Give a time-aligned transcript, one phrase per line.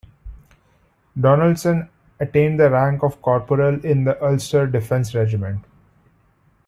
[1.15, 1.87] Donaldson
[2.19, 5.63] attained the rank of corporal in the Ulster Defence Regiment.